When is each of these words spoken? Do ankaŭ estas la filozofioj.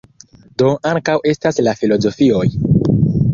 Do 0.61 0.69
ankaŭ 0.91 1.15
estas 1.33 1.61
la 1.67 1.75
filozofioj. 1.83 2.43